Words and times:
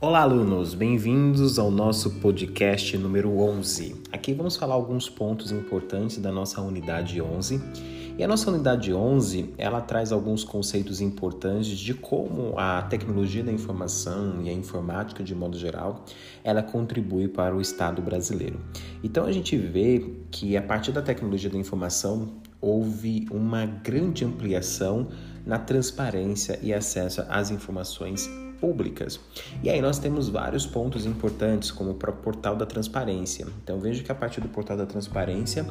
Olá, 0.00 0.20
alunos! 0.20 0.74
Bem-vindos 0.74 1.58
ao 1.58 1.72
nosso 1.72 2.20
podcast 2.20 2.96
número 2.96 3.36
11. 3.40 3.96
Aqui 4.12 4.32
vamos 4.32 4.56
falar 4.56 4.74
alguns 4.74 5.10
pontos 5.10 5.50
importantes 5.50 6.18
da 6.18 6.30
nossa 6.30 6.60
unidade 6.60 7.20
11. 7.20 7.60
E 8.16 8.22
a 8.22 8.28
nossa 8.28 8.48
unidade 8.48 8.94
11, 8.94 9.54
ela 9.58 9.80
traz 9.80 10.12
alguns 10.12 10.44
conceitos 10.44 11.00
importantes 11.00 11.76
de 11.76 11.94
como 11.94 12.56
a 12.56 12.82
tecnologia 12.82 13.42
da 13.42 13.50
informação 13.50 14.40
e 14.40 14.48
a 14.48 14.52
informática 14.52 15.24
de 15.24 15.34
modo 15.34 15.58
geral, 15.58 16.04
ela 16.44 16.62
contribui 16.62 17.26
para 17.26 17.56
o 17.56 17.60
Estado 17.60 18.00
brasileiro. 18.00 18.60
Então 19.02 19.26
a 19.26 19.32
gente 19.32 19.56
vê 19.56 20.14
que 20.30 20.56
a 20.56 20.62
partir 20.62 20.92
da 20.92 21.02
tecnologia 21.02 21.50
da 21.50 21.58
informação 21.58 22.34
houve 22.60 23.26
uma 23.32 23.66
grande 23.66 24.24
ampliação 24.24 25.08
na 25.44 25.58
transparência 25.58 26.56
e 26.62 26.72
acesso 26.72 27.24
às 27.28 27.50
informações 27.50 28.30
públicas. 28.60 29.20
E 29.62 29.70
aí 29.70 29.80
nós 29.80 29.98
temos 29.98 30.28
vários 30.28 30.66
pontos 30.66 31.06
importantes, 31.06 31.70
como 31.70 31.90
o 31.90 31.94
próprio 31.94 32.22
portal 32.22 32.56
da 32.56 32.66
transparência. 32.66 33.46
Então 33.62 33.78
veja 33.78 34.02
que 34.02 34.12
a 34.12 34.14
partir 34.14 34.40
do 34.40 34.48
portal 34.48 34.76
da 34.76 34.86
transparência, 34.86 35.66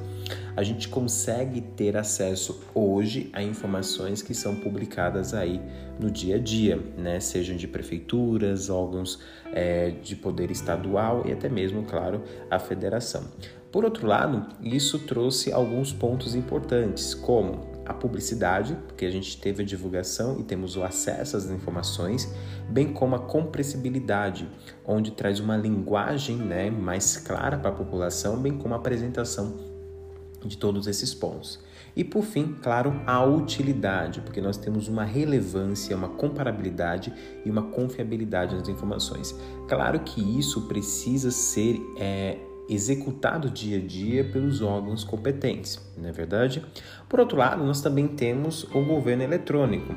a 0.55 0.63
gente 0.63 0.87
consegue 0.87 1.61
ter 1.61 1.97
acesso 1.97 2.61
hoje 2.73 3.29
a 3.33 3.43
informações 3.43 4.21
que 4.21 4.33
são 4.33 4.55
publicadas 4.55 5.33
aí 5.33 5.61
no 5.99 6.09
dia 6.11 6.35
a 6.35 6.39
dia, 6.39 6.77
né? 6.97 7.19
Sejam 7.19 7.55
de 7.55 7.67
prefeituras, 7.67 8.69
órgãos 8.69 9.19
é, 9.51 9.91
de 9.91 10.15
poder 10.15 10.51
estadual 10.51 11.23
e 11.25 11.31
até 11.31 11.49
mesmo, 11.49 11.83
claro, 11.83 12.23
a 12.49 12.59
federação. 12.59 13.23
Por 13.71 13.83
outro 13.83 14.07
lado, 14.07 14.47
isso 14.61 14.99
trouxe 14.99 15.51
alguns 15.51 15.91
pontos 15.91 16.35
importantes, 16.35 17.13
como 17.13 17.76
a 17.87 17.93
publicidade, 17.93 18.77
porque 18.85 19.05
a 19.05 19.09
gente 19.09 19.39
teve 19.39 19.63
a 19.63 19.65
divulgação 19.65 20.39
e 20.39 20.43
temos 20.43 20.75
o 20.75 20.83
acesso 20.83 21.37
às 21.37 21.49
informações, 21.49 22.31
bem 22.69 22.91
como 22.91 23.15
a 23.15 23.19
compreensibilidade, 23.19 24.49
onde 24.85 25.11
traz 25.11 25.39
uma 25.39 25.55
linguagem 25.55 26.35
né, 26.35 26.69
mais 26.69 27.17
clara 27.17 27.57
para 27.57 27.69
a 27.69 27.73
população, 27.73 28.37
bem 28.37 28.57
como 28.57 28.73
a 28.73 28.77
apresentação 28.77 29.57
de 30.45 30.57
todos 30.57 30.87
esses 30.87 31.13
pontos. 31.13 31.59
E 31.95 32.03
por 32.03 32.23
fim, 32.23 32.55
claro, 32.61 33.01
a 33.07 33.25
utilidade, 33.25 34.21
porque 34.21 34.39
nós 34.39 34.55
temos 34.55 34.87
uma 34.87 35.03
relevância, 35.03 35.97
uma 35.97 36.09
comparabilidade 36.09 37.11
e 37.43 37.49
uma 37.49 37.63
confiabilidade 37.63 38.55
nas 38.55 38.69
informações. 38.69 39.35
Claro 39.67 39.99
que 40.01 40.21
isso 40.37 40.67
precisa 40.67 41.31
ser 41.31 41.81
é, 41.97 42.37
executado 42.69 43.49
dia 43.49 43.77
a 43.77 43.81
dia 43.81 44.23
pelos 44.23 44.61
órgãos 44.61 45.03
competentes, 45.03 45.79
não 45.97 46.09
é 46.09 46.11
verdade? 46.11 46.63
Por 47.07 47.19
outro 47.19 47.37
lado, 47.37 47.63
nós 47.63 47.81
também 47.81 48.07
temos 48.07 48.63
o 48.73 48.83
governo 48.83 49.23
eletrônico, 49.23 49.95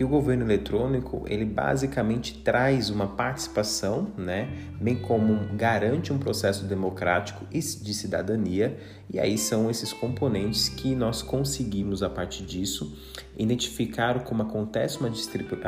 que 0.00 0.04
o 0.04 0.08
governo 0.08 0.46
eletrônico 0.46 1.24
ele 1.26 1.44
basicamente 1.44 2.38
traz 2.38 2.88
uma 2.88 3.06
participação, 3.06 4.10
né, 4.16 4.48
bem 4.80 4.96
como 4.96 5.54
garante 5.54 6.10
um 6.10 6.16
processo 6.18 6.64
democrático 6.64 7.44
e 7.52 7.58
de 7.58 7.92
cidadania, 7.92 8.78
e 9.12 9.20
aí 9.20 9.36
são 9.36 9.68
esses 9.68 9.92
componentes 9.92 10.70
que 10.70 10.94
nós 10.94 11.20
conseguimos 11.20 12.02
a 12.02 12.08
partir 12.08 12.46
disso 12.46 12.96
identificar 13.36 14.24
como 14.24 14.42
acontece 14.42 14.98
uma, 14.98 15.12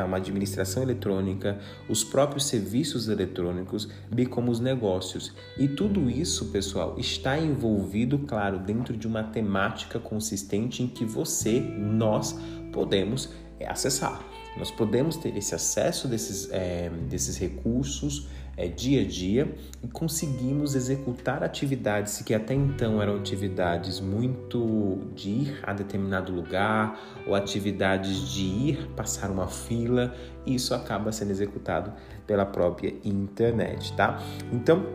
uma 0.03 0.17
administração 0.17 0.81
eletrônica, 0.81 1.59
os 1.87 2.03
próprios 2.03 2.47
serviços 2.47 3.09
eletrônicos, 3.09 3.87
bem 4.11 4.25
como 4.25 4.49
os 4.49 4.59
negócios. 4.59 5.31
E 5.59 5.67
tudo 5.67 6.09
isso, 6.09 6.47
pessoal, 6.47 6.95
está 6.97 7.37
envolvido, 7.37 8.17
claro, 8.17 8.57
dentro 8.57 8.97
de 8.97 9.07
uma 9.07 9.21
temática 9.21 9.99
consistente 9.99 10.81
em 10.81 10.87
que 10.87 11.05
você, 11.05 11.59
nós 11.59 12.35
podemos 12.71 13.29
acessar. 13.65 14.21
Nós 14.57 14.69
podemos 14.69 15.17
ter 15.17 15.35
esse 15.35 15.55
acesso 15.55 16.07
desses, 16.07 16.49
é, 16.51 16.89
desses 17.09 17.37
recursos 17.37 18.27
é, 18.55 18.67
dia 18.67 19.01
a 19.01 19.05
dia 19.05 19.53
e 19.81 19.87
conseguimos 19.87 20.75
executar 20.75 21.43
atividades 21.43 22.21
que 22.21 22.33
até 22.33 22.53
então 22.53 23.01
eram 23.01 23.15
atividades 23.17 23.99
muito 23.99 24.99
de 25.15 25.29
ir 25.29 25.59
a 25.63 25.73
determinado 25.73 26.31
lugar 26.31 26.99
ou 27.25 27.33
atividades 27.33 28.29
de 28.31 28.43
ir 28.43 28.89
passar 28.95 29.31
uma 29.31 29.47
fila, 29.47 30.13
e 30.45 30.55
isso 30.55 30.73
acaba 30.73 31.11
sendo 31.11 31.31
executado 31.31 31.91
pela 32.27 32.45
própria 32.45 32.93
internet, 33.03 33.93
tá? 33.93 34.21
Então, 34.51 34.85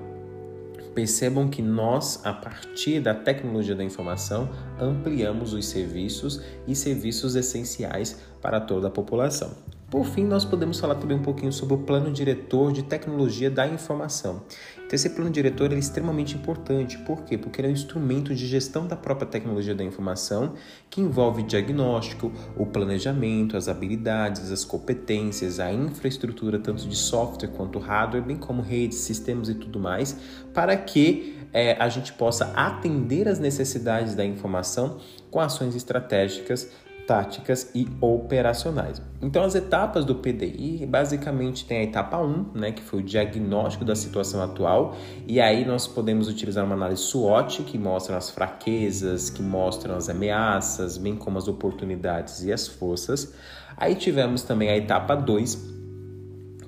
Percebam 0.98 1.48
que 1.48 1.62
nós, 1.62 2.20
a 2.26 2.32
partir 2.32 2.98
da 2.98 3.14
tecnologia 3.14 3.76
da 3.76 3.84
informação, 3.84 4.50
ampliamos 4.80 5.52
os 5.52 5.64
serviços 5.64 6.42
e 6.66 6.74
serviços 6.74 7.36
essenciais 7.36 8.20
para 8.42 8.60
toda 8.60 8.88
a 8.88 8.90
população. 8.90 9.77
Por 9.90 10.04
fim, 10.04 10.24
nós 10.24 10.44
podemos 10.44 10.78
falar 10.78 10.96
também 10.96 11.16
um 11.16 11.22
pouquinho 11.22 11.50
sobre 11.50 11.74
o 11.74 11.78
plano 11.78 12.12
diretor 12.12 12.72
de 12.74 12.82
tecnologia 12.82 13.50
da 13.50 13.66
informação. 13.66 14.42
Então, 14.76 14.94
esse 14.94 15.08
plano 15.08 15.30
diretor 15.30 15.72
é 15.72 15.78
extremamente 15.78 16.36
importante. 16.36 16.98
Por 16.98 17.22
quê? 17.24 17.38
Porque 17.38 17.58
ele 17.62 17.68
é 17.68 17.70
um 17.70 17.74
instrumento 17.74 18.34
de 18.34 18.46
gestão 18.46 18.86
da 18.86 18.96
própria 18.96 19.26
tecnologia 19.26 19.74
da 19.74 19.82
informação 19.82 20.52
que 20.90 21.00
envolve 21.00 21.42
diagnóstico, 21.42 22.30
o 22.54 22.66
planejamento, 22.66 23.56
as 23.56 23.66
habilidades, 23.66 24.52
as 24.52 24.62
competências, 24.62 25.58
a 25.58 25.72
infraestrutura, 25.72 26.58
tanto 26.58 26.86
de 26.86 26.96
software 26.96 27.48
quanto 27.48 27.78
hardware, 27.78 28.22
bem 28.22 28.36
como 28.36 28.60
redes, 28.60 28.98
sistemas 28.98 29.48
e 29.48 29.54
tudo 29.54 29.80
mais, 29.80 30.14
para 30.52 30.76
que 30.76 31.38
é, 31.50 31.82
a 31.82 31.88
gente 31.88 32.12
possa 32.12 32.52
atender 32.54 33.26
às 33.26 33.38
necessidades 33.38 34.14
da 34.14 34.24
informação 34.24 34.98
com 35.30 35.40
ações 35.40 35.74
estratégicas 35.74 36.70
táticas 37.08 37.70
e 37.74 37.88
operacionais. 38.02 39.00
Então, 39.22 39.42
as 39.42 39.54
etapas 39.54 40.04
do 40.04 40.14
PDI 40.16 40.84
basicamente 40.86 41.64
tem 41.64 41.78
a 41.78 41.82
etapa 41.82 42.18
1, 42.18 42.50
né, 42.54 42.70
que 42.70 42.82
foi 42.82 43.00
o 43.00 43.02
diagnóstico 43.02 43.82
da 43.82 43.96
situação 43.96 44.42
atual, 44.42 44.94
e 45.26 45.40
aí 45.40 45.64
nós 45.64 45.86
podemos 45.86 46.28
utilizar 46.28 46.66
uma 46.66 46.74
análise 46.74 47.00
SWOT, 47.04 47.62
que 47.62 47.78
mostra 47.78 48.18
as 48.18 48.28
fraquezas, 48.28 49.30
que 49.30 49.42
mostram 49.42 49.96
as 49.96 50.10
ameaças, 50.10 50.98
bem 50.98 51.16
como 51.16 51.38
as 51.38 51.48
oportunidades 51.48 52.44
e 52.44 52.52
as 52.52 52.68
forças. 52.68 53.32
Aí 53.74 53.94
tivemos 53.94 54.42
também 54.42 54.68
a 54.68 54.76
etapa 54.76 55.14
2, 55.14 55.54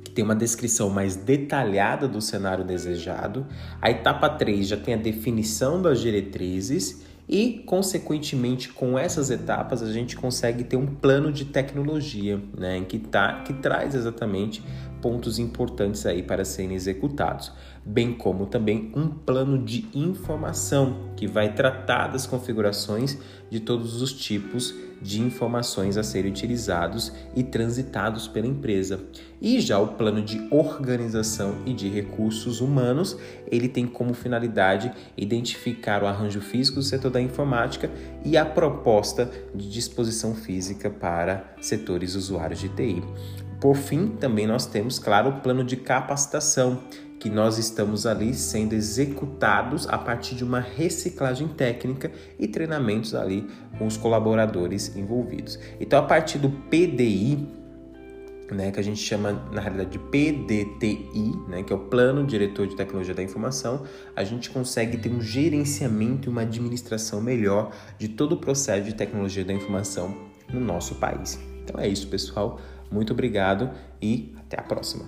que 0.03 0.11
tem 0.11 0.25
uma 0.25 0.35
descrição 0.35 0.89
mais 0.89 1.17
detalhada 1.17 2.09
do 2.09 2.23
cenário 2.23 2.65
desejado. 2.65 3.47
A 3.79 3.91
etapa 3.91 4.31
3 4.31 4.69
já 4.69 4.77
tem 4.79 4.95
a 4.95 4.97
definição 4.97 5.83
das 5.83 6.01
diretrizes 6.01 7.10
e, 7.33 7.63
consequentemente, 7.65 8.71
com 8.71 8.99
essas 8.99 9.31
etapas, 9.31 9.83
a 9.83 9.93
gente 9.93 10.17
consegue 10.17 10.65
ter 10.65 10.77
um 10.77 10.87
plano 10.87 11.31
de 11.31 11.45
tecnologia, 11.45 12.43
né, 12.59 12.81
que, 12.81 12.99
tá, 12.99 13.43
que 13.43 13.53
traz 13.55 13.95
exatamente 13.95 14.61
pontos 15.01 15.39
importantes 15.39 16.05
aí 16.07 16.25
para 16.25 16.45
serem 16.45 16.75
executados, 16.75 17.53
bem 17.87 18.13
como 18.13 18.47
também 18.47 18.91
um 18.97 19.09
plano 19.09 19.65
de 19.65 19.87
informação 19.95 21.13
que 21.17 21.29
vai 21.29 21.55
tratar 21.55 22.09
das 22.09 22.27
configurações 22.27 23.17
de 23.49 23.61
todos 23.61 24.03
os 24.03 24.13
tipos 24.13 24.75
de 25.01 25.21
informações 25.21 25.97
a 25.97 26.03
serem 26.03 26.31
utilizados 26.31 27.13
e 27.35 27.43
transitados 27.43 28.29
pela 28.29 28.47
empresa. 28.47 29.01
E 29.41 29.61
já 29.61 29.79
o 29.79 29.89
plano 29.95 30.23
de 30.23 30.47
organização 30.51 31.57
e 31.65 31.73
de 31.73 31.89
recursos 31.89 32.61
humanos, 32.61 33.17
ele 33.51 33.69
tem 33.69 33.87
como 33.87 34.13
finalidade 34.13 34.93
identificar 35.17 36.03
o 36.03 36.07
arranjo 36.07 36.41
físico 36.41 36.77
do 36.77 36.83
setor 36.83 37.11
da 37.11 37.21
informática 37.21 37.91
e 38.25 38.37
a 38.37 38.45
proposta 38.45 39.31
de 39.55 39.71
disposição 39.71 40.35
física 40.35 40.91
para 40.91 41.55
setores 41.61 42.15
usuários 42.15 42.61
de 42.61 42.69
TI. 42.69 43.03
Por 43.61 43.77
fim, 43.77 44.09
também 44.09 44.47
nós 44.47 44.65
temos, 44.65 44.99
claro, 44.99 45.31
o 45.31 45.41
plano 45.41 45.63
de 45.63 45.77
capacitação, 45.77 46.81
que 47.21 47.29
nós 47.29 47.59
estamos 47.59 48.07
ali 48.07 48.33
sendo 48.35 48.73
executados 48.73 49.87
a 49.87 49.99
partir 49.99 50.35
de 50.35 50.43
uma 50.43 50.59
reciclagem 50.59 51.47
técnica 51.47 52.11
e 52.39 52.49
treinamentos 52.49 53.15
ali 53.15 53.47
com 53.79 53.87
os 53.87 53.99
colaboradores 53.99 54.97
envolvidos. 54.97 55.59
Então, 55.79 55.99
a 55.99 56.03
partir 56.03 56.39
do 56.39 56.49
PDI, 56.49 57.47
né, 58.51 58.73
que 58.73 58.81
a 58.81 58.83
gente 58.83 59.01
chama 59.01 59.33
na 59.53 59.61
realidade 59.61 59.91
de 59.91 59.99
PDTI, 59.99 61.33
né, 61.47 61.63
que 61.63 61.73
é 61.73 61.77
o 61.77 61.81
Plano 61.81 62.27
Diretor 62.27 62.67
de 62.67 62.75
Tecnologia 62.75 63.15
da 63.15 63.23
Informação, 63.23 63.85
a 64.17 64.25
gente 64.25 64.49
consegue 64.49 64.97
ter 64.97 65.11
um 65.11 65.21
gerenciamento 65.21 66.27
e 66.27 66.31
uma 66.31 66.41
administração 66.41 67.21
melhor 67.21 67.71
de 67.99 68.09
todo 68.09 68.33
o 68.33 68.37
processo 68.39 68.85
de 68.85 68.95
tecnologia 68.95 69.45
da 69.45 69.53
informação 69.53 70.17
no 70.51 70.59
nosso 70.59 70.95
país. 70.97 71.39
Então 71.63 71.79
é 71.79 71.87
isso, 71.87 72.09
pessoal. 72.09 72.59
Muito 72.91 73.13
obrigado 73.13 73.71
e 74.01 74.35
até 74.39 74.59
a 74.59 74.63
próxima. 74.63 75.05